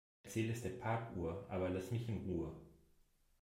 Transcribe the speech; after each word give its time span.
Erzähl 0.23 0.49
es 0.49 0.63
der 0.63 0.71
Parkuhr, 0.71 1.45
aber 1.47 1.69
lass 1.69 1.91
mich 1.91 2.09
in 2.09 2.17
Ruhe. 2.23 2.55